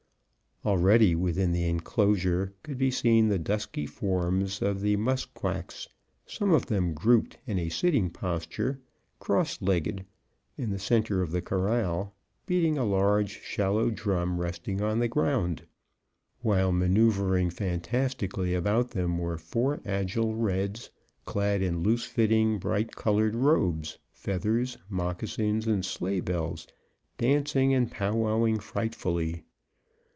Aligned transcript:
Already 0.63 1.15
within 1.15 1.53
the 1.53 1.67
enclosure 1.67 2.53
could 2.61 2.77
be 2.77 2.91
seen 2.91 3.29
the 3.29 3.39
dusky 3.39 3.87
forms 3.87 4.61
of 4.61 4.79
the 4.81 4.95
Musquaques, 4.95 5.87
some 6.27 6.53
of 6.53 6.67
them 6.67 6.93
grouped 6.93 7.39
in 7.47 7.57
a 7.57 7.69
sitting 7.69 8.11
posture, 8.11 8.79
crosslegged, 9.19 10.05
in 10.59 10.69
the 10.69 10.77
center 10.77 11.23
of 11.23 11.31
the 11.31 11.41
corral, 11.41 12.13
beating 12.45 12.77
a 12.77 12.85
large 12.85 13.41
shallow 13.41 13.89
drum 13.89 14.39
resting 14.39 14.83
on 14.83 14.99
the 14.99 15.07
ground; 15.07 15.63
while 16.41 16.71
maneuvring 16.71 17.49
fantastically 17.51 18.53
about 18.53 18.91
them 18.91 19.17
were 19.17 19.39
four 19.39 19.81
agile 19.83 20.35
reds, 20.35 20.91
clad 21.25 21.63
in 21.63 21.81
loose 21.81 22.05
fitting, 22.05 22.59
bright 22.59 22.95
colored 22.95 23.33
robes, 23.33 23.97
feathers, 24.11 24.77
moccasins 24.89 25.65
and 25.65 25.83
sleighbells, 25.83 26.67
dancing, 27.17 27.73
and 27.73 27.89
pow 27.89 28.13
wowing 28.13 28.59
frightfully. 28.59 29.41